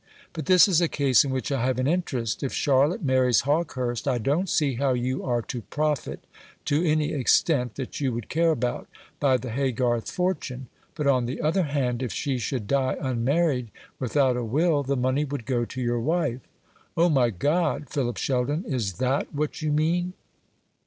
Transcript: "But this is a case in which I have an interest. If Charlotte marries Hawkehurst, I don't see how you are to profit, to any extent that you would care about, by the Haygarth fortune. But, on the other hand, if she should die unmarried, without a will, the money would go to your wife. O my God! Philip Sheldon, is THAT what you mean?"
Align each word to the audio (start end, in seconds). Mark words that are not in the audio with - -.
"But 0.33 0.47
this 0.47 0.67
is 0.67 0.81
a 0.81 0.87
case 0.87 1.23
in 1.23 1.29
which 1.29 1.51
I 1.51 1.63
have 1.63 1.77
an 1.77 1.85
interest. 1.85 2.41
If 2.41 2.53
Charlotte 2.53 3.03
marries 3.03 3.41
Hawkehurst, 3.41 4.07
I 4.07 4.17
don't 4.17 4.49
see 4.49 4.73
how 4.73 4.93
you 4.93 5.23
are 5.23 5.43
to 5.43 5.61
profit, 5.61 6.23
to 6.65 6.83
any 6.83 7.13
extent 7.13 7.75
that 7.75 8.01
you 8.01 8.11
would 8.11 8.27
care 8.27 8.49
about, 8.49 8.87
by 9.19 9.37
the 9.37 9.51
Haygarth 9.51 10.09
fortune. 10.09 10.69
But, 10.95 11.05
on 11.05 11.27
the 11.27 11.39
other 11.39 11.61
hand, 11.65 12.01
if 12.01 12.11
she 12.11 12.39
should 12.39 12.65
die 12.65 12.97
unmarried, 12.99 13.69
without 13.99 14.35
a 14.37 14.43
will, 14.43 14.81
the 14.81 14.97
money 14.97 15.23
would 15.23 15.45
go 15.45 15.65
to 15.65 15.79
your 15.79 15.99
wife. 15.99 16.41
O 16.97 17.07
my 17.07 17.29
God! 17.29 17.87
Philip 17.87 18.17
Sheldon, 18.17 18.65
is 18.65 18.93
THAT 18.93 19.35
what 19.35 19.61
you 19.61 19.71
mean?" 19.71 20.13